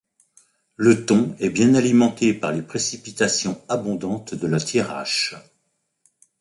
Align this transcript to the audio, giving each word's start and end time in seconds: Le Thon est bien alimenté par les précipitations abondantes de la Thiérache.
Le 0.77 1.05
Thon 1.05 1.35
est 1.39 1.51
bien 1.51 1.75
alimenté 1.75 2.33
par 2.33 2.51
les 2.51 2.63
précipitations 2.63 3.61
abondantes 3.69 4.33
de 4.33 4.47
la 4.47 4.59
Thiérache. 4.59 5.35